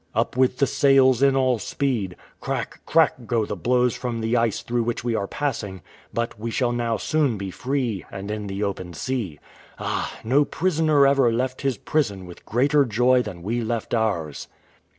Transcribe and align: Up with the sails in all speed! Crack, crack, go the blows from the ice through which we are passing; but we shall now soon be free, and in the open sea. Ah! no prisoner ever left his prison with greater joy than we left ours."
Up 0.15 0.35
with 0.35 0.57
the 0.57 0.65
sails 0.65 1.21
in 1.21 1.35
all 1.35 1.59
speed! 1.59 2.15
Crack, 2.39 2.79
crack, 2.87 3.27
go 3.27 3.45
the 3.45 3.55
blows 3.55 3.95
from 3.95 4.19
the 4.19 4.35
ice 4.35 4.63
through 4.63 4.81
which 4.81 5.03
we 5.03 5.13
are 5.13 5.27
passing; 5.27 5.83
but 6.11 6.39
we 6.39 6.49
shall 6.49 6.71
now 6.71 6.97
soon 6.97 7.37
be 7.37 7.51
free, 7.51 8.03
and 8.11 8.31
in 8.31 8.47
the 8.47 8.63
open 8.63 8.93
sea. 8.95 9.39
Ah! 9.77 10.17
no 10.23 10.43
prisoner 10.43 11.05
ever 11.05 11.31
left 11.31 11.61
his 11.61 11.77
prison 11.77 12.25
with 12.25 12.47
greater 12.47 12.83
joy 12.83 13.21
than 13.21 13.43
we 13.43 13.61
left 13.61 13.93
ours." 13.93 14.47